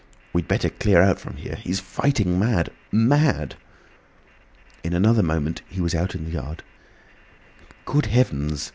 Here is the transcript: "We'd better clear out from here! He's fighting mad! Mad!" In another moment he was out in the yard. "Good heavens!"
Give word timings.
"We'd 0.33 0.47
better 0.47 0.69
clear 0.69 0.99
out 0.99 1.19
from 1.19 1.37
here! 1.37 1.57
He's 1.57 1.79
fighting 1.79 2.39
mad! 2.39 2.71
Mad!" 2.91 3.53
In 4.83 4.95
another 4.95 5.21
moment 5.21 5.61
he 5.69 5.79
was 5.79 5.93
out 5.93 6.15
in 6.15 6.25
the 6.25 6.31
yard. 6.31 6.63
"Good 7.85 8.07
heavens!" 8.07 8.69